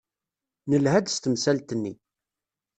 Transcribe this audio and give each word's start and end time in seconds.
Nelha-d 0.69 1.07
s 1.09 1.17
temsalt-nni. 1.17 1.93